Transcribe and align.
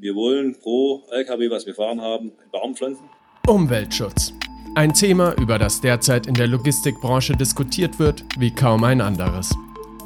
Wir 0.00 0.14
wollen 0.14 0.58
pro 0.58 1.02
LKW, 1.10 1.50
was 1.50 1.66
wir 1.66 1.74
fahren 1.74 2.00
haben, 2.00 2.32
Baum 2.50 2.74
pflanzen. 2.74 3.04
Umweltschutz. 3.46 4.32
Ein 4.74 4.94
Thema, 4.94 5.34
über 5.38 5.58
das 5.58 5.82
derzeit 5.82 6.26
in 6.26 6.32
der 6.32 6.46
Logistikbranche 6.46 7.34
diskutiert 7.36 7.98
wird 7.98 8.24
wie 8.38 8.50
kaum 8.50 8.84
ein 8.84 9.02
anderes. 9.02 9.54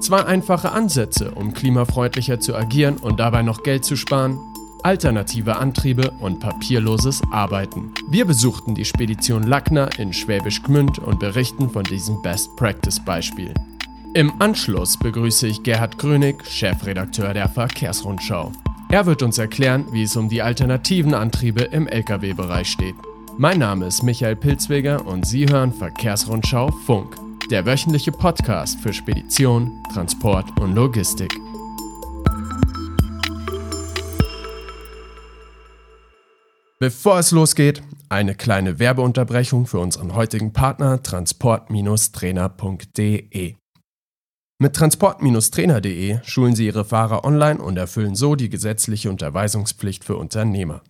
Zwei 0.00 0.24
einfache 0.24 0.72
Ansätze, 0.72 1.30
um 1.30 1.54
klimafreundlicher 1.54 2.40
zu 2.40 2.56
agieren 2.56 2.96
und 2.96 3.20
dabei 3.20 3.42
noch 3.42 3.62
Geld 3.62 3.84
zu 3.84 3.94
sparen. 3.94 4.36
Alternative 4.82 5.56
Antriebe 5.56 6.10
und 6.20 6.40
papierloses 6.40 7.22
Arbeiten. 7.30 7.94
Wir 8.10 8.24
besuchten 8.24 8.74
die 8.74 8.84
Spedition 8.84 9.44
Lackner 9.44 9.96
in 10.00 10.12
Schwäbisch 10.12 10.60
Gmünd 10.64 10.98
und 10.98 11.20
berichten 11.20 11.70
von 11.70 11.84
diesem 11.84 12.20
Best-Practice-Beispiel. 12.20 13.54
Im 14.14 14.42
Anschluss 14.42 14.98
begrüße 14.98 15.46
ich 15.46 15.62
Gerhard 15.62 15.98
Grönig, 15.98 16.44
Chefredakteur 16.46 17.32
der 17.32 17.48
Verkehrsrundschau. 17.48 18.50
Er 18.94 19.06
wird 19.06 19.24
uns 19.24 19.38
erklären, 19.38 19.86
wie 19.90 20.04
es 20.04 20.14
um 20.14 20.28
die 20.28 20.40
alternativen 20.40 21.14
Antriebe 21.14 21.64
im 21.64 21.88
Lkw-Bereich 21.88 22.68
steht. 22.68 22.94
Mein 23.36 23.58
Name 23.58 23.86
ist 23.86 24.04
Michael 24.04 24.36
Pilzweger 24.36 25.04
und 25.04 25.26
Sie 25.26 25.48
hören 25.48 25.72
Verkehrsrundschau 25.72 26.70
Funk, 26.86 27.16
der 27.50 27.66
wöchentliche 27.66 28.12
Podcast 28.12 28.78
für 28.78 28.92
Spedition, 28.92 29.82
Transport 29.92 30.60
und 30.60 30.76
Logistik. 30.76 31.34
Bevor 36.78 37.18
es 37.18 37.32
losgeht, 37.32 37.82
eine 38.08 38.36
kleine 38.36 38.78
Werbeunterbrechung 38.78 39.66
für 39.66 39.80
unseren 39.80 40.14
heutigen 40.14 40.52
Partner 40.52 41.02
transport-trainer.de. 41.02 43.56
Mit 44.64 44.76
transport-trainer.de 44.76 46.20
schulen 46.24 46.56
Sie 46.56 46.64
Ihre 46.64 46.86
Fahrer 46.86 47.26
online 47.26 47.60
und 47.60 47.76
erfüllen 47.76 48.14
so 48.14 48.34
die 48.34 48.48
gesetzliche 48.48 49.10
Unterweisungspflicht 49.10 50.04
für 50.04 50.16
Unternehmer. 50.16 50.82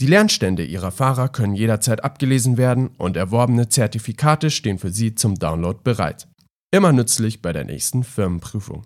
Die 0.00 0.08
Lernstände 0.08 0.64
Ihrer 0.64 0.90
Fahrer 0.90 1.28
können 1.28 1.54
jederzeit 1.54 2.02
abgelesen 2.02 2.56
werden 2.56 2.88
und 2.98 3.16
erworbene 3.16 3.68
Zertifikate 3.68 4.50
stehen 4.50 4.80
für 4.80 4.90
Sie 4.90 5.14
zum 5.14 5.36
Download 5.36 5.78
bereit. 5.84 6.26
Immer 6.72 6.90
nützlich 6.92 7.40
bei 7.40 7.52
der 7.52 7.64
nächsten 7.64 8.02
Firmenprüfung. 8.02 8.84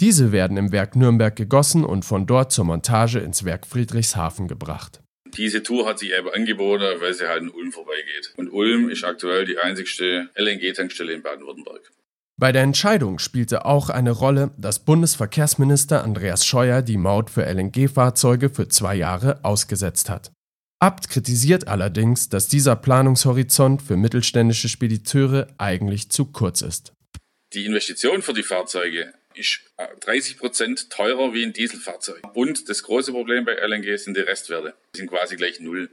Diese 0.00 0.32
werden 0.32 0.56
im 0.56 0.72
Werk 0.72 0.96
Nürnberg 0.96 1.36
gegossen 1.36 1.84
und 1.84 2.04
von 2.04 2.26
dort 2.26 2.50
zur 2.50 2.64
Montage 2.64 3.20
ins 3.20 3.44
Werk 3.44 3.68
Friedrichshafen 3.68 4.48
gebracht. 4.48 5.00
Diese 5.36 5.62
Tour 5.62 5.86
hat 5.86 6.00
sich 6.00 6.10
eben 6.10 6.28
angeboten, 6.28 7.00
weil 7.00 7.14
sie 7.14 7.28
halt 7.28 7.42
in 7.42 7.50
Ulm 7.50 7.70
vorbeigeht. 7.70 8.34
Und 8.36 8.50
Ulm 8.50 8.88
ist 8.88 9.04
aktuell 9.04 9.44
die 9.44 9.58
einzigste 9.58 10.30
LNG-Tankstelle 10.34 11.12
in 11.12 11.22
Baden-Württemberg. 11.22 11.92
Bei 12.36 12.50
der 12.50 12.62
Entscheidung 12.62 13.20
spielte 13.20 13.64
auch 13.64 13.90
eine 13.90 14.10
Rolle, 14.10 14.50
dass 14.58 14.84
Bundesverkehrsminister 14.84 16.02
Andreas 16.02 16.44
Scheuer 16.44 16.82
die 16.82 16.96
Maut 16.96 17.30
für 17.30 17.46
LNG-Fahrzeuge 17.46 18.50
für 18.50 18.66
zwei 18.66 18.96
Jahre 18.96 19.44
ausgesetzt 19.44 20.10
hat. 20.10 20.32
Abt 20.80 21.08
kritisiert 21.08 21.66
allerdings, 21.66 22.28
dass 22.28 22.46
dieser 22.46 22.76
Planungshorizont 22.76 23.82
für 23.82 23.96
mittelständische 23.96 24.68
Spediteure 24.68 25.48
eigentlich 25.58 26.10
zu 26.10 26.26
kurz 26.26 26.62
ist. 26.62 26.92
Die 27.52 27.64
Investition 27.64 28.22
für 28.22 28.32
die 28.32 28.44
Fahrzeuge 28.44 29.12
ist 29.34 29.60
30 30.00 30.34
äh, 30.34 30.38
Prozent 30.38 30.90
teurer 30.90 31.32
wie 31.34 31.44
ein 31.44 31.52
Dieselfahrzeug. 31.52 32.22
Und 32.34 32.68
das 32.68 32.82
große 32.84 33.12
Problem 33.12 33.44
bei 33.44 33.54
LNG 33.54 33.96
sind 33.98 34.16
die 34.16 34.20
Restwerte. 34.20 34.74
Die 34.94 34.98
sind 34.98 35.10
quasi 35.10 35.36
gleich 35.36 35.58
null. 35.58 35.90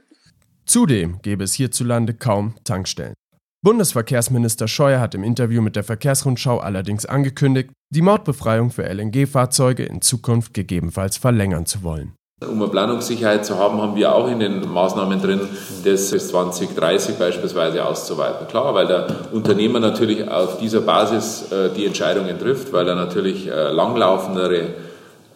Zudem 0.66 1.20
gäbe 1.22 1.44
es 1.44 1.54
hierzulande 1.54 2.14
kaum 2.14 2.54
Tankstellen. 2.64 3.14
Bundesverkehrsminister 3.62 4.68
Scheuer 4.68 5.00
hat 5.00 5.14
im 5.14 5.24
Interview 5.24 5.62
mit 5.62 5.74
der 5.74 5.82
Verkehrsrundschau 5.82 6.58
allerdings 6.58 7.06
angekündigt, 7.06 7.70
die 7.92 8.02
Mautbefreiung 8.02 8.70
für 8.70 8.84
LNG-Fahrzeuge 8.84 9.84
in 9.84 10.02
Zukunft 10.02 10.54
gegebenenfalls 10.54 11.16
verlängern 11.16 11.66
zu 11.66 11.82
wollen. 11.82 12.14
Um 12.44 12.60
eine 12.60 12.70
Planungssicherheit 12.70 13.46
zu 13.46 13.56
haben, 13.56 13.80
haben 13.80 13.96
wir 13.96 14.14
auch 14.14 14.28
in 14.28 14.40
den 14.40 14.70
Maßnahmen 14.70 15.22
drin, 15.22 15.40
das 15.84 16.10
bis 16.10 16.28
2030 16.28 17.16
beispielsweise 17.16 17.82
auszuweiten. 17.82 18.46
Klar, 18.46 18.74
weil 18.74 18.86
der 18.86 19.32
Unternehmer 19.32 19.80
natürlich 19.80 20.28
auf 20.28 20.58
dieser 20.58 20.82
Basis 20.82 21.50
äh, 21.50 21.70
die 21.74 21.86
Entscheidungen 21.86 22.38
trifft, 22.38 22.74
weil 22.74 22.86
er 22.86 22.94
natürlich 22.94 23.46
äh, 23.46 23.72
langlaufendere, 23.72 24.74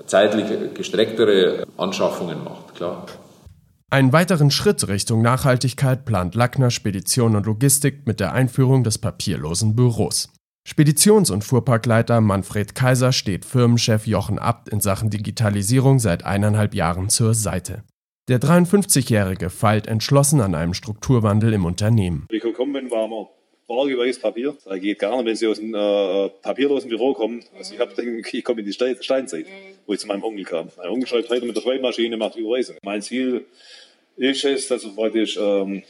zeitlich 0.04 0.44
gestrecktere 0.74 1.64
Anschaffungen 1.78 2.44
macht. 2.44 2.74
Klar. 2.74 3.06
Einen 3.88 4.12
weiteren 4.12 4.50
Schritt 4.50 4.86
Richtung 4.86 5.22
Nachhaltigkeit 5.22 6.04
plant 6.04 6.34
Lackner 6.34 6.70
Spedition 6.70 7.34
und 7.34 7.46
Logistik 7.46 8.06
mit 8.06 8.20
der 8.20 8.34
Einführung 8.34 8.84
des 8.84 8.98
papierlosen 8.98 9.74
Büros. 9.74 10.28
Speditions- 10.66 11.30
und 11.30 11.42
Fuhrparkleiter 11.42 12.20
Manfred 12.20 12.74
Kaiser 12.74 13.12
steht 13.12 13.44
Firmenchef 13.44 14.06
Jochen 14.06 14.38
Abt 14.38 14.68
in 14.68 14.80
Sachen 14.80 15.10
Digitalisierung 15.10 15.98
seit 15.98 16.24
eineinhalb 16.24 16.74
Jahren 16.74 17.08
zur 17.08 17.34
Seite. 17.34 17.82
Der 18.28 18.40
53-Jährige 18.40 19.50
feilt 19.50 19.86
entschlossen 19.86 20.40
an 20.40 20.54
einem 20.54 20.74
Strukturwandel 20.74 21.52
im 21.54 21.64
Unternehmen. 21.64 22.26
Ich 22.30 22.42
bin, 22.42 22.90
war 22.90 23.06
immer 23.06 23.28
bargeweiß 23.66 24.20
Papier. 24.20 24.56
Das 24.64 24.80
geht 24.80 24.98
gar 24.98 25.16
nicht, 25.16 25.26
wenn 25.26 25.36
Sie 25.36 25.46
aus 25.46 25.58
einem 25.58 25.74
äh, 25.74 26.28
papierlosen 26.42 26.90
Büro 26.90 27.14
kommen. 27.14 27.42
Also 27.56 27.74
ich, 27.74 28.34
ich 28.34 28.44
komme 28.44 28.60
in 28.60 28.66
die 28.66 28.72
Steinzeit, 28.72 29.46
wo 29.86 29.94
ich 29.94 30.00
zu 30.00 30.06
meinem 30.06 30.22
Onkel 30.22 30.44
kam. 30.44 30.68
Mein 30.76 30.88
Onkel 30.90 31.08
schreibt 31.08 31.30
heute 31.30 31.46
mit 31.46 31.56
der 31.56 31.62
Schreibmaschine, 31.62 32.16
macht 32.16 32.36
Überweisung. 32.36 32.76
Mein 32.82 33.00
Ziel 33.00 33.46
ist 34.16 34.44
es, 34.44 34.68
dass 34.68 34.84
wir 34.84 34.92
praktisch 34.92 35.38
ähm, 35.40 35.76
äh, 35.76 35.82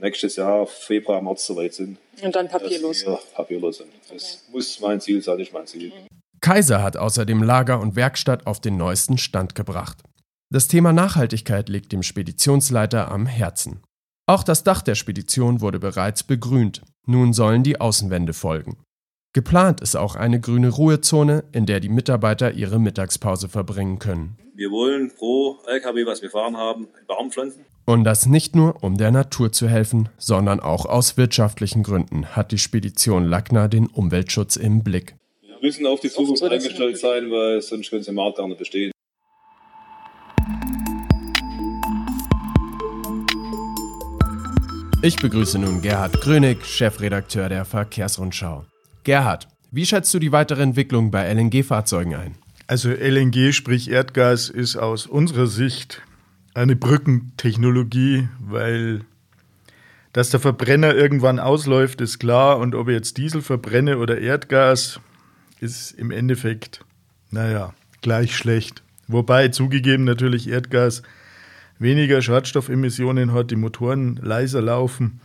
nächstes 0.00 0.36
Jahr, 0.36 0.66
Februar, 0.66 1.22
März 1.22 1.46
soweit 1.46 1.74
sind. 1.74 1.98
Und 2.22 2.34
dann 2.34 2.48
papierlos. 2.48 3.04
papierlos 3.34 3.78
sind. 3.78 3.90
Das 4.10 4.42
okay. 4.42 4.52
muss 4.52 4.80
mein 4.80 5.00
Ziel 5.00 5.22
sein, 5.22 5.36
nicht 5.36 5.52
mein 5.52 5.66
Ziel. 5.66 5.92
Kaiser 6.40 6.82
hat 6.82 6.96
außerdem 6.96 7.42
Lager 7.42 7.80
und 7.80 7.96
Werkstatt 7.96 8.46
auf 8.46 8.60
den 8.60 8.76
neuesten 8.76 9.18
Stand 9.18 9.54
gebracht. 9.54 9.98
Das 10.52 10.68
Thema 10.68 10.92
Nachhaltigkeit 10.92 11.68
liegt 11.68 11.92
dem 11.92 12.02
Speditionsleiter 12.02 13.10
am 13.10 13.26
Herzen. 13.26 13.82
Auch 14.26 14.42
das 14.42 14.64
Dach 14.64 14.82
der 14.82 14.94
Spedition 14.94 15.60
wurde 15.60 15.78
bereits 15.78 16.22
begrünt. 16.22 16.82
Nun 17.06 17.32
sollen 17.32 17.62
die 17.62 17.80
Außenwände 17.80 18.32
folgen. 18.32 18.78
Geplant 19.32 19.80
ist 19.80 19.96
auch 19.96 20.16
eine 20.16 20.40
grüne 20.40 20.70
Ruhezone, 20.70 21.44
in 21.52 21.66
der 21.66 21.78
die 21.78 21.88
Mitarbeiter 21.88 22.52
ihre 22.52 22.80
Mittagspause 22.80 23.48
verbringen 23.48 24.00
können. 24.00 24.36
Wir 24.54 24.70
wollen 24.72 25.14
pro 25.14 25.58
LKW, 25.66 26.04
was 26.04 26.20
wir 26.20 26.30
fahren 26.30 26.56
haben, 26.56 26.88
Baum 27.06 27.30
pflanzen. 27.30 27.64
Und 27.86 28.04
das 28.04 28.26
nicht 28.26 28.54
nur, 28.54 28.82
um 28.82 28.96
der 28.96 29.10
Natur 29.10 29.52
zu 29.52 29.68
helfen, 29.68 30.08
sondern 30.18 30.60
auch 30.60 30.86
aus 30.86 31.16
wirtschaftlichen 31.16 31.82
Gründen 31.82 32.26
hat 32.26 32.52
die 32.52 32.58
Spedition 32.58 33.24
Lackner 33.24 33.68
den 33.68 33.86
Umweltschutz 33.86 34.56
im 34.56 34.84
Blick. 34.84 35.16
Wir 35.42 35.56
müssen 35.60 35.86
auf 35.86 36.00
die 36.00 36.10
Zukunft 36.10 36.42
eingestellt 36.42 36.98
sein, 36.98 37.30
weil 37.30 37.60
sonst 37.60 37.90
können 37.90 38.02
sie 38.02 38.10
im 38.10 38.16
Markt 38.16 38.38
gar 38.38 38.46
nicht 38.46 38.58
bestehen. 38.58 38.92
Ich 45.02 45.16
begrüße 45.16 45.58
nun 45.58 45.80
Gerhard 45.80 46.20
Grönig, 46.20 46.66
Chefredakteur 46.66 47.48
der 47.48 47.64
Verkehrsrundschau. 47.64 48.66
Gerhard, 49.02 49.48
wie 49.70 49.86
schätzt 49.86 50.12
du 50.12 50.18
die 50.18 50.30
weitere 50.30 50.62
Entwicklung 50.62 51.10
bei 51.10 51.32
LNG-Fahrzeugen 51.32 52.14
ein? 52.14 52.34
Also 52.66 52.90
LNG, 52.90 53.52
sprich 53.52 53.90
Erdgas, 53.90 54.50
ist 54.50 54.76
aus 54.76 55.06
unserer 55.06 55.46
Sicht 55.46 56.02
eine 56.54 56.76
Brückentechnologie, 56.76 58.28
weil 58.40 59.02
dass 60.12 60.30
der 60.30 60.40
Verbrenner 60.40 60.94
irgendwann 60.94 61.38
ausläuft, 61.38 62.00
ist 62.00 62.18
klar. 62.18 62.58
Und 62.58 62.74
ob 62.74 62.88
ich 62.88 62.94
jetzt 62.94 63.16
Diesel 63.16 63.42
verbrenne 63.42 63.98
oder 63.98 64.18
Erdgas, 64.18 65.00
ist 65.60 65.92
im 65.92 66.10
Endeffekt, 66.10 66.84
naja, 67.30 67.74
gleich 68.02 68.36
schlecht. 68.36 68.82
Wobei 69.06 69.48
zugegeben 69.48 70.04
natürlich 70.04 70.48
Erdgas 70.48 71.02
weniger 71.78 72.22
Schadstoffemissionen 72.22 73.32
hat, 73.32 73.50
die 73.50 73.56
Motoren 73.56 74.16
leiser 74.16 74.62
laufen. 74.62 75.20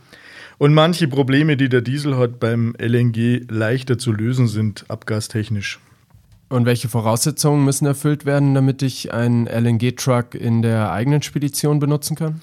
Und 0.58 0.72
manche 0.72 1.08
Probleme, 1.08 1.56
die 1.56 1.68
der 1.68 1.82
Diesel 1.82 2.16
hat, 2.16 2.40
beim 2.40 2.74
LNG 2.78 3.42
leichter 3.50 3.98
zu 3.98 4.12
lösen 4.12 4.46
sind, 4.46 4.84
abgastechnisch. 4.88 5.80
Und 6.48 6.64
welche 6.64 6.88
Voraussetzungen 6.88 7.64
müssen 7.64 7.86
erfüllt 7.86 8.24
werden, 8.24 8.54
damit 8.54 8.82
ich 8.82 9.12
einen 9.12 9.46
LNG-Truck 9.46 10.34
in 10.34 10.62
der 10.62 10.92
eigenen 10.92 11.22
Spedition 11.22 11.80
benutzen 11.80 12.16
kann? 12.16 12.40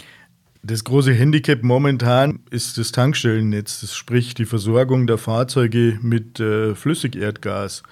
Das 0.62 0.84
große 0.84 1.14
Handicap 1.14 1.64
momentan 1.64 2.40
ist 2.50 2.78
das 2.78 2.92
Tankstellennetz, 2.92 3.82
das 3.82 3.96
sprich 3.96 4.34
die 4.34 4.46
Versorgung 4.46 5.08
der 5.08 5.18
Fahrzeuge 5.18 6.00
mit 6.02 6.40
äh, 6.40 6.74
Flüssigerdgas. 6.74 7.84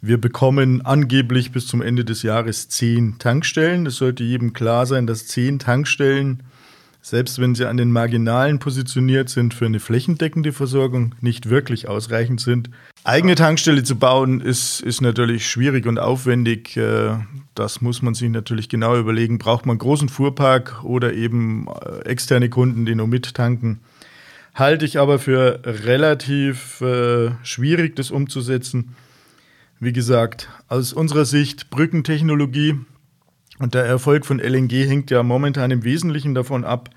Wir 0.00 0.20
bekommen 0.20 0.82
angeblich 0.82 1.50
bis 1.50 1.66
zum 1.66 1.82
Ende 1.82 2.04
des 2.04 2.22
Jahres 2.22 2.68
zehn 2.68 3.18
Tankstellen. 3.18 3.86
Es 3.86 3.96
sollte 3.96 4.22
jedem 4.22 4.52
klar 4.52 4.86
sein, 4.86 5.06
dass 5.06 5.26
zehn 5.26 5.58
Tankstellen 5.58 6.42
selbst 7.04 7.38
wenn 7.38 7.54
sie 7.54 7.66
an 7.66 7.76
den 7.76 7.92
Marginalen 7.92 8.58
positioniert 8.58 9.28
sind, 9.28 9.52
für 9.52 9.66
eine 9.66 9.78
flächendeckende 9.78 10.54
Versorgung 10.54 11.14
nicht 11.20 11.50
wirklich 11.50 11.86
ausreichend 11.86 12.40
sind. 12.40 12.70
Eigene 13.04 13.34
Tankstelle 13.34 13.82
zu 13.82 13.96
bauen 13.96 14.40
ist, 14.40 14.80
ist 14.80 15.02
natürlich 15.02 15.46
schwierig 15.46 15.84
und 15.84 15.98
aufwendig. 15.98 16.78
Äh, 16.78 17.18
das 17.54 17.82
muss 17.82 18.00
man 18.00 18.14
sich 18.14 18.30
natürlich 18.30 18.70
genau 18.70 18.96
überlegen. 18.96 19.36
Braucht 19.36 19.66
man 19.66 19.76
großen 19.76 20.08
Fuhrpark 20.08 20.82
oder 20.82 21.12
eben 21.12 21.66
äh, 21.68 22.08
externe 22.08 22.48
Kunden, 22.48 22.86
die 22.86 22.94
nur 22.94 23.06
mittanken? 23.06 23.80
Halte 24.54 24.86
ich 24.86 24.98
aber 24.98 25.18
für 25.18 25.60
relativ 25.62 26.80
äh, 26.80 27.32
schwierig, 27.42 27.96
das 27.96 28.10
umzusetzen. 28.10 28.94
Wie 29.78 29.92
gesagt, 29.92 30.48
aus 30.68 30.94
unserer 30.94 31.26
Sicht 31.26 31.68
Brückentechnologie 31.68 32.76
und 33.58 33.74
der 33.74 33.84
Erfolg 33.84 34.26
von 34.26 34.38
LNG 34.38 34.72
hängt 34.88 35.10
ja 35.10 35.22
momentan 35.22 35.70
im 35.70 35.84
Wesentlichen 35.84 36.34
davon 36.34 36.64
ab, 36.64 36.90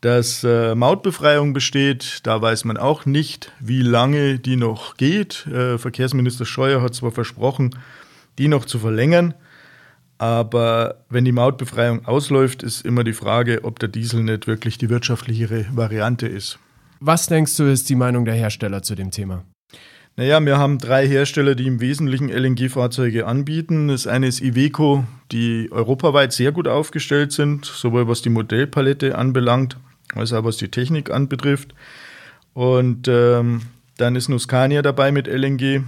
dass 0.00 0.44
äh, 0.44 0.74
Mautbefreiung 0.74 1.52
besteht. 1.52 2.20
Da 2.24 2.40
weiß 2.40 2.64
man 2.64 2.76
auch 2.76 3.06
nicht, 3.06 3.52
wie 3.60 3.82
lange 3.82 4.38
die 4.38 4.56
noch 4.56 4.96
geht. 4.96 5.46
Äh, 5.46 5.78
Verkehrsminister 5.78 6.44
Scheuer 6.44 6.82
hat 6.82 6.94
zwar 6.94 7.12
versprochen, 7.12 7.76
die 8.38 8.48
noch 8.48 8.64
zu 8.64 8.78
verlängern, 8.78 9.34
aber 10.18 11.04
wenn 11.08 11.24
die 11.24 11.32
Mautbefreiung 11.32 12.06
ausläuft, 12.06 12.62
ist 12.62 12.84
immer 12.84 13.04
die 13.04 13.12
Frage, 13.12 13.64
ob 13.64 13.78
der 13.78 13.88
Diesel 13.88 14.22
nicht 14.22 14.46
wirklich 14.46 14.78
die 14.78 14.88
wirtschaftlichere 14.88 15.66
Variante 15.72 16.26
ist. 16.26 16.58
Was 17.00 17.26
denkst 17.26 17.56
du, 17.56 17.64
ist 17.64 17.88
die 17.90 17.94
Meinung 17.94 18.24
der 18.24 18.34
Hersteller 18.34 18.82
zu 18.82 18.94
dem 18.94 19.10
Thema? 19.10 19.44
Naja, 20.18 20.42
wir 20.42 20.56
haben 20.56 20.78
drei 20.78 21.06
Hersteller, 21.06 21.54
die 21.54 21.66
im 21.66 21.78
Wesentlichen 21.78 22.30
LNG-Fahrzeuge 22.30 23.26
anbieten. 23.26 23.88
Das 23.88 24.06
eine 24.06 24.26
ist 24.26 24.40
Iveco, 24.40 25.04
die 25.30 25.68
europaweit 25.70 26.32
sehr 26.32 26.52
gut 26.52 26.66
aufgestellt 26.66 27.32
sind, 27.32 27.66
sowohl 27.66 28.08
was 28.08 28.22
die 28.22 28.30
Modellpalette 28.30 29.18
anbelangt, 29.18 29.76
als 30.14 30.32
auch 30.32 30.42
was 30.42 30.56
die 30.56 30.70
Technik 30.70 31.10
anbetrifft. 31.10 31.74
Und 32.54 33.08
ähm, 33.08 33.60
dann 33.98 34.16
ist 34.16 34.30
nur 34.30 34.40
Scania 34.40 34.80
dabei 34.80 35.12
mit 35.12 35.26
LNG, 35.26 35.82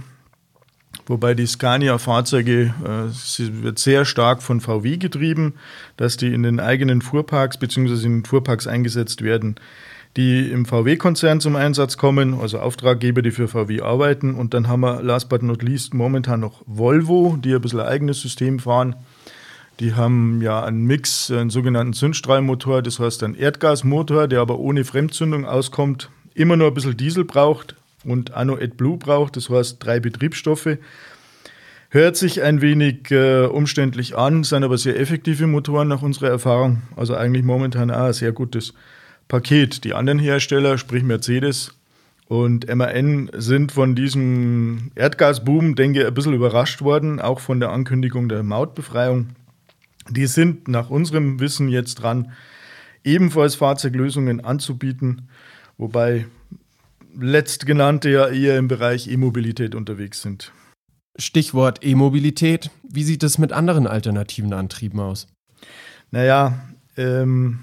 wobei 1.07 1.33
die 1.33 1.47
Scania-Fahrzeuge, 1.47 2.75
äh, 2.85 3.11
sie 3.11 3.63
wird 3.63 3.79
sehr 3.79 4.05
stark 4.05 4.43
von 4.43 4.61
VW 4.61 4.97
getrieben, 4.97 5.55
dass 5.97 6.17
die 6.17 6.31
in 6.31 6.43
den 6.43 6.59
eigenen 6.59 7.01
Fuhrparks 7.01 7.57
bzw. 7.57 8.05
in 8.05 8.19
den 8.19 8.25
Fuhrparks 8.25 8.67
eingesetzt 8.67 9.23
werden 9.23 9.55
die 10.17 10.51
im 10.51 10.65
VW-Konzern 10.65 11.39
zum 11.39 11.55
Einsatz 11.55 11.97
kommen, 11.97 12.39
also 12.39 12.59
Auftraggeber, 12.59 13.21
die 13.21 13.31
für 13.31 13.47
VW 13.47 13.81
arbeiten. 13.81 14.33
Und 14.33 14.53
dann 14.53 14.67
haben 14.67 14.81
wir 14.81 15.01
last 15.01 15.29
but 15.29 15.43
not 15.43 15.61
least 15.61 15.93
momentan 15.93 16.39
noch 16.39 16.61
Volvo, 16.65 17.37
die 17.43 17.53
ein 17.53 17.61
bisschen 17.61 17.79
ein 17.79 17.87
eigenes 17.87 18.21
System 18.21 18.59
fahren. 18.59 18.95
Die 19.79 19.93
haben 19.93 20.41
ja 20.41 20.63
einen 20.63 20.85
Mix, 20.85 21.31
einen 21.31 21.49
sogenannten 21.49 21.93
Zündstrahlmotor, 21.93 22.81
das 22.81 22.99
heißt 22.99 23.23
einen 23.23 23.35
Erdgasmotor, 23.35 24.27
der 24.27 24.41
aber 24.41 24.59
ohne 24.59 24.83
Fremdzündung 24.83 25.45
auskommt, 25.45 26.09
immer 26.33 26.57
nur 26.57 26.67
ein 26.67 26.73
bisschen 26.73 26.97
Diesel 26.97 27.23
braucht 27.23 27.75
und 28.03 28.33
Anno 28.33 28.55
AdBlue 28.55 28.97
braucht, 28.97 29.37
das 29.37 29.49
heißt 29.49 29.77
drei 29.79 30.01
Betriebsstoffe. 30.01 30.77
Hört 31.91 32.17
sich 32.17 32.43
ein 32.43 32.61
wenig 32.61 33.09
äh, 33.09 33.45
umständlich 33.45 34.17
an, 34.17 34.43
sind 34.43 34.63
aber 34.63 34.77
sehr 34.77 34.99
effektive 34.99 35.47
Motoren 35.47 35.87
nach 35.87 36.01
unserer 36.01 36.29
Erfahrung. 36.29 36.83
Also 36.95 37.15
eigentlich 37.15 37.43
momentan 37.43 37.89
auch 37.89 38.07
ein 38.07 38.13
sehr 38.13 38.31
gutes 38.31 38.73
Paket. 39.29 39.85
Die 39.85 39.93
anderen 39.93 40.19
Hersteller, 40.19 40.77
sprich 40.77 41.03
Mercedes 41.03 41.79
und 42.27 42.67
MAN, 42.67 43.29
sind 43.33 43.71
von 43.71 43.95
diesem 43.95 44.91
Erdgasboom, 44.95 45.75
denke 45.75 46.01
ich, 46.01 46.07
ein 46.07 46.13
bisschen 46.13 46.33
überrascht 46.33 46.81
worden, 46.81 47.21
auch 47.21 47.39
von 47.39 47.61
der 47.61 47.69
Ankündigung 47.69 48.27
der 48.27 48.43
Mautbefreiung. 48.43 49.29
Die 50.09 50.25
sind 50.25 50.67
nach 50.67 50.89
unserem 50.89 51.39
Wissen 51.39 51.69
jetzt 51.69 51.95
dran, 51.95 52.33
ebenfalls 53.03 53.55
Fahrzeuglösungen 53.55 54.43
anzubieten, 54.43 55.29
wobei 55.77 56.25
letztgenannte 57.17 58.09
ja 58.09 58.27
eher 58.27 58.57
im 58.57 58.67
Bereich 58.67 59.07
E-Mobilität 59.07 59.75
unterwegs 59.75 60.21
sind. 60.21 60.51
Stichwort 61.17 61.83
E-Mobilität. 61.83 62.71
Wie 62.83 63.03
sieht 63.03 63.23
es 63.23 63.37
mit 63.37 63.51
anderen 63.51 63.85
alternativen 63.85 64.53
Antrieben 64.53 64.99
aus? 64.99 65.27
Naja, 66.11 66.59
ähm, 66.97 67.59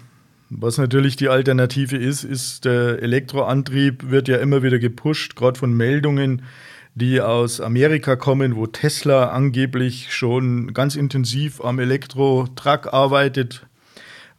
was 0.50 0.78
natürlich 0.78 1.16
die 1.16 1.28
Alternative 1.28 1.96
ist, 1.96 2.22
ist 2.22 2.64
der 2.64 3.02
Elektroantrieb 3.02 4.10
wird 4.10 4.28
ja 4.28 4.36
immer 4.36 4.62
wieder 4.62 4.78
gepusht, 4.78 5.34
gerade 5.36 5.58
von 5.58 5.72
Meldungen, 5.72 6.42
die 6.94 7.20
aus 7.20 7.60
Amerika 7.60 8.16
kommen, 8.16 8.56
wo 8.56 8.66
Tesla 8.66 9.30
angeblich 9.30 10.14
schon 10.14 10.72
ganz 10.72 10.96
intensiv 10.96 11.60
am 11.62 11.78
Elektro-Truck 11.78 12.92
arbeitet. 12.92 13.66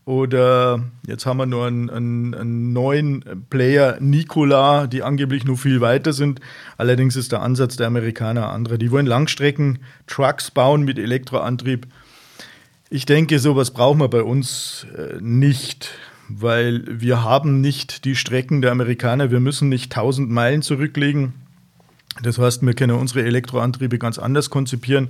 Oder 0.06 0.82
jetzt 1.06 1.26
haben 1.26 1.38
wir 1.38 1.46
nur 1.46 1.68
einen, 1.68 1.90
einen, 1.90 2.34
einen, 2.34 2.72
neuen 2.72 3.46
Player, 3.50 3.98
Nikola, 4.00 4.88
die 4.88 5.04
angeblich 5.04 5.44
noch 5.44 5.58
viel 5.58 5.82
weiter 5.82 6.14
sind. 6.14 6.40
Allerdings 6.78 7.18
ist 7.18 7.34
der 7.34 7.42
Ansatz 7.42 7.76
der 7.76 7.88
Amerikaner 7.88 8.50
anderer. 8.50 8.78
Die 8.78 8.90
wollen 8.90 9.06
Langstrecken-Trucks 9.06 10.52
bauen 10.52 10.84
mit 10.84 10.98
Elektroantrieb. 10.98 11.88
Ich 12.90 13.06
denke, 13.06 13.40
sowas 13.40 13.72
brauchen 13.72 14.00
wir 14.00 14.08
bei 14.08 14.24
uns 14.24 14.88
äh, 14.96 15.18
nicht, 15.20 15.90
weil 16.30 16.84
wir 16.88 17.22
haben 17.22 17.60
nicht 17.60 18.06
die 18.06 18.16
Strecken 18.16 18.62
der 18.62 18.72
Amerikaner. 18.72 19.30
Wir 19.30 19.42
müssen 19.42 19.68
nicht 19.68 19.92
1000 19.92 20.30
Meilen 20.30 20.62
zurücklegen. 20.62 21.34
Das 22.24 22.40
heißt, 22.40 22.66
wir 22.66 22.74
können 22.74 22.98
unsere 22.98 23.24
Elektroantriebe 23.24 24.00
ganz 24.00 24.18
anders 24.18 24.50
konzipieren. 24.50 25.10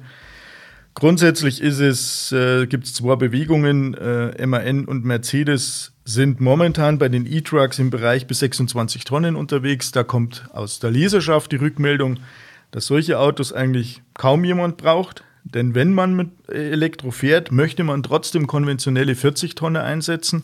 Grundsätzlich 0.95 1.61
ist 1.61 1.79
es, 1.79 2.31
äh, 2.31 2.65
gibt 2.65 2.85
es 2.85 2.95
zwei 2.95 3.15
Bewegungen. 3.15 3.93
Äh, 3.93 4.47
MAN 4.47 4.85
und 4.85 5.05
Mercedes 5.05 5.93
sind 6.03 6.41
momentan 6.41 6.97
bei 6.97 7.09
den 7.09 7.31
E-Trucks 7.31 7.77
im 7.77 7.91
Bereich 7.91 8.25
bis 8.25 8.39
26 8.39 9.03
Tonnen 9.03 9.35
unterwegs. 9.35 9.91
Da 9.91 10.03
kommt 10.03 10.49
aus 10.51 10.79
der 10.79 10.89
Leserschaft 10.89 11.51
die 11.51 11.57
Rückmeldung, 11.57 12.17
dass 12.71 12.87
solche 12.87 13.19
Autos 13.19 13.53
eigentlich 13.53 14.01
kaum 14.15 14.43
jemand 14.43 14.77
braucht. 14.77 15.23
Denn 15.53 15.75
wenn 15.75 15.93
man 15.93 16.15
mit 16.15 16.29
Elektro 16.49 17.11
fährt, 17.11 17.51
möchte 17.51 17.83
man 17.83 18.03
trotzdem 18.03 18.47
konventionelle 18.47 19.15
40 19.15 19.55
Tonnen 19.55 19.81
einsetzen 19.81 20.43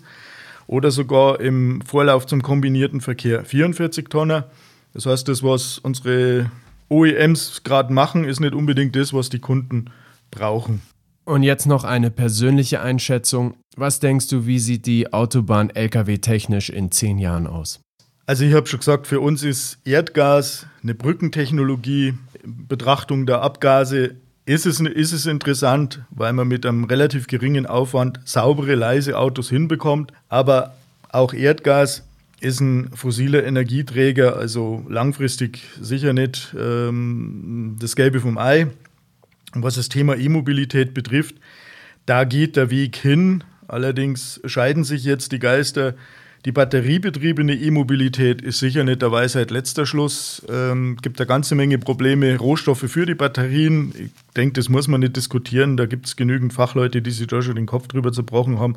oder 0.68 0.92
sogar 0.92 1.40
im 1.40 1.82
Vorlauf 1.82 2.26
zum 2.26 2.42
kombinierten 2.42 3.02
Verkehr 3.02 3.44
44 3.44 4.10
Tonnen. 4.10 4.44
Das 4.94 5.06
heißt, 5.06 5.28
das, 5.28 5.44
was 5.44 5.80
unsere 5.80 6.52
OEMs 6.90 7.64
gerade 7.64 7.92
machen, 7.92 8.24
ist 8.24 8.40
nicht 8.40 8.54
unbedingt 8.54 8.96
das, 8.96 9.14
was 9.14 9.30
die 9.30 9.40
Kunden 9.40 9.86
brauchen. 10.32 10.82
Und 11.26 11.44
jetzt 11.44 11.66
noch 11.66 11.84
eine 11.84 12.12
persönliche 12.12 12.82
Einschätzung. 12.82 13.56
Was 13.76 14.00
denkst 14.00 14.28
du, 14.28 14.46
wie 14.46 14.60
sieht 14.60 14.86
die 14.86 15.14
Autobahn 15.14 15.70
Lkw 15.70 16.18
technisch 16.18 16.70
in 16.70 16.92
zehn 16.92 17.18
Jahren 17.18 17.48
aus? 17.48 17.80
Also 18.26 18.46
ich 18.46 18.54
habe 18.54 18.68
schon 18.68 18.80
gesagt, 18.80 19.08
für 19.08 19.20
uns 19.20 19.44
ist 19.44 19.80
Erdgas 19.86 20.68
eine 20.82 20.94
Brückentechnologie. 20.96 22.14
Betrachtung 22.46 23.26
der 23.26 23.42
Abgase 23.42 24.16
ist 24.46 24.66
es, 24.66 24.80
ist 24.80 25.14
es 25.14 25.26
interessant, 25.26 26.02
weil 26.10 26.34
man 26.34 26.48
mit 26.48 26.66
einem 26.66 26.84
relativ 26.84 27.28
geringen 27.28 27.66
Aufwand 27.66 28.20
saubere, 28.26 28.76
leise 28.76 29.18
Autos 29.18 29.50
hinbekommt. 29.50 30.12
Aber 30.30 30.76
auch 31.10 31.34
Erdgas 31.34 32.04
ist 32.42 32.60
ein 32.60 32.90
fossiler 32.94 33.46
Energieträger, 33.46 34.36
also 34.36 34.86
langfristig 34.90 35.62
sicher 35.80 36.12
nicht 36.12 36.54
ähm, 36.60 37.78
das 37.80 37.96
Gelbe 37.96 38.20
vom 38.20 38.38
Ei. 38.38 38.68
Und 39.56 39.64
was 39.64 39.76
das 39.76 39.88
Thema 39.88 40.18
E-Mobilität 40.18 40.94
betrifft, 40.94 41.36
da 42.06 42.26
geht 42.26 42.58
der 42.58 42.70
Weg 42.70 42.98
hin. 42.98 43.44
Allerdings 43.68 44.42
scheiden 44.46 44.84
sich 44.84 45.06
jetzt 45.06 45.32
die 45.32 45.40
Geister. 45.40 45.94
Die 46.46 46.52
batteriebetriebene 46.52 47.56
E-Mobilität 47.56 48.42
ist 48.42 48.60
sicher 48.60 48.84
nicht 48.84 49.02
der 49.02 49.14
Weisheit 49.14 49.50
letzter 49.50 49.86
Schluss. 49.86 50.44
Es 50.46 50.54
ähm, 50.54 50.98
gibt 51.02 51.22
eine 51.22 51.28
ganze 51.28 51.56
Menge 51.56 51.78
Probleme, 51.80 52.38
Rohstoffe 52.38 52.84
für 52.90 53.06
die 53.06 53.16
Batterien. 53.16 53.94
Ich 53.98 54.12
denke, 54.36 54.56
das 54.56 54.68
muss 54.68 54.90
man 54.90 55.00
nicht 55.00 55.16
diskutieren. 55.16 55.78
Da 55.78 55.86
gibt 55.86 56.06
es 56.06 56.18
genügend 56.18 56.52
Fachleute, 56.52 57.02
die 57.02 57.12
sich 57.12 57.28
da 57.28 57.42
schon 57.42 57.56
den 57.56 57.66
Kopf 57.66 57.88
drüber 57.88 58.12
zerbrochen 58.12 58.60
haben. 58.60 58.76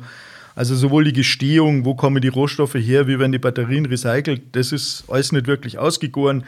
Also 0.55 0.75
sowohl 0.75 1.03
die 1.03 1.13
Gestehung, 1.13 1.83
wo 1.83 1.93
kommen 1.93 2.21
die 2.21 2.29
Rohstoffe 2.29 2.75
her, 2.75 3.07
wie 3.07 3.19
werden 3.19 3.33
die 3.33 3.37
Batterien 3.37 3.85
recycelt, 3.85 4.41
das 4.53 4.71
ist 4.71 5.03
alles 5.09 5.33
nicht 5.33 5.45
wirklich 5.45 5.77
ausgegoren. 5.77 6.45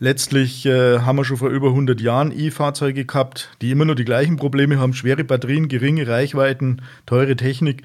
Letztlich 0.00 0.64
äh, 0.64 1.00
haben 1.00 1.16
wir 1.16 1.24
schon 1.24 1.36
vor 1.36 1.50
über 1.50 1.68
100 1.68 2.00
Jahren 2.00 2.32
E-Fahrzeuge 2.32 3.04
gehabt, 3.04 3.50
die 3.60 3.70
immer 3.70 3.84
nur 3.84 3.96
die 3.96 4.04
gleichen 4.04 4.36
Probleme 4.36 4.78
haben, 4.78 4.94
schwere 4.94 5.24
Batterien, 5.24 5.68
geringe 5.68 6.08
Reichweiten, 6.08 6.80
teure 7.04 7.36
Technik. 7.36 7.82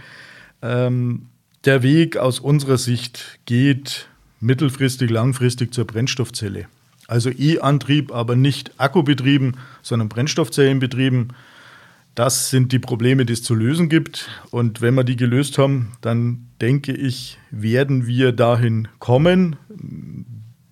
Ähm, 0.62 1.28
der 1.66 1.84
Weg 1.84 2.18
aus 2.18 2.40
unserer 2.40 2.78
Sicht 2.78 3.40
geht 3.46 4.08
mittelfristig, 4.40 5.10
langfristig 5.10 5.74
zur 5.74 5.86
Brennstoffzelle. 5.86 6.66
Also 7.08 7.30
E-Antrieb, 7.30 8.14
aber 8.14 8.36
nicht 8.36 8.72
akkubetrieben, 8.78 9.58
sondern 9.82 10.10
Brennstoffzellenbetrieben. 10.10 11.34
Das 12.16 12.50
sind 12.50 12.72
die 12.72 12.80
Probleme, 12.80 13.26
die 13.26 13.34
es 13.34 13.44
zu 13.44 13.56
lösen 13.56 13.90
gibt. 13.90 14.30
Und 14.52 14.82
wenn 14.82 14.94
wir 14.96 15.04
die 15.04 15.16
gelöst 15.16 15.58
haben, 15.58 15.94
dann 16.02 16.48
denke 16.62 16.94
ich, 16.94 17.38
werden 17.50 18.08
wir 18.08 18.32
dahin 18.32 18.88
kommen. 19.00 19.56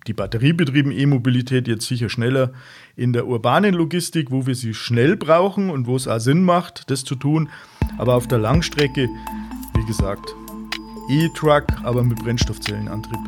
Die 0.06 0.12
batteriebetriebene 0.12 0.94
E-Mobilität 0.94 1.68
jetzt 1.68 1.86
sicher 1.86 2.08
schneller 2.08 2.52
in 2.96 3.12
der 3.12 3.26
urbanen 3.26 3.74
Logistik, 3.74 4.30
wo 4.30 4.46
wir 4.46 4.54
sie 4.54 4.74
schnell 4.74 5.16
brauchen 5.16 5.70
und 5.70 5.86
wo 5.86 5.96
es 5.96 6.08
auch 6.08 6.18
Sinn 6.18 6.42
macht, 6.42 6.90
das 6.90 7.04
zu 7.04 7.14
tun. 7.14 7.48
Aber 7.98 8.14
auf 8.14 8.26
der 8.26 8.38
Langstrecke, 8.38 9.08
wie 9.74 9.86
gesagt, 9.86 10.34
E-Truck, 11.12 11.66
aber 11.82 12.02
mit 12.02 12.22
Brennstoffzellenantrieb. 12.22 13.20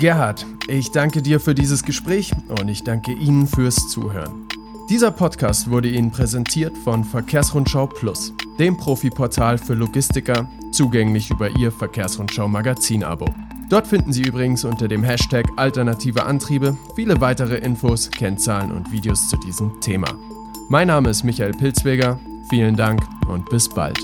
Gerhard, 0.00 0.44
ich 0.66 0.90
danke 0.90 1.22
dir 1.22 1.38
für 1.38 1.54
dieses 1.54 1.84
Gespräch 1.84 2.32
und 2.48 2.68
ich 2.68 2.82
danke 2.82 3.12
Ihnen 3.12 3.46
fürs 3.46 3.76
Zuhören. 3.88 4.48
Dieser 4.90 5.12
Podcast 5.12 5.70
wurde 5.70 5.88
Ihnen 5.88 6.10
präsentiert 6.10 6.76
von 6.76 7.04
Verkehrsrundschau 7.04 7.86
Plus, 7.86 8.34
dem 8.58 8.76
Profiportal 8.76 9.56
für 9.58 9.74
Logistiker, 9.74 10.48
zugänglich 10.72 11.30
über 11.30 11.48
Ihr 11.56 11.70
Verkehrsrundschau 11.70 12.48
Magazin-Abo. 12.48 13.26
Dort 13.70 13.86
finden 13.86 14.12
Sie 14.12 14.22
übrigens 14.22 14.64
unter 14.64 14.88
dem 14.88 15.04
Hashtag 15.04 15.46
Alternative 15.56 16.26
Antriebe 16.26 16.76
viele 16.96 17.20
weitere 17.20 17.56
Infos, 17.58 18.10
Kennzahlen 18.10 18.72
und 18.72 18.90
Videos 18.90 19.28
zu 19.28 19.36
diesem 19.36 19.80
Thema. 19.80 20.08
Mein 20.68 20.88
Name 20.88 21.10
ist 21.10 21.22
Michael 21.22 21.52
Pilzweger, 21.52 22.18
vielen 22.50 22.76
Dank 22.76 23.00
und 23.28 23.48
bis 23.48 23.68
bald. 23.68 23.98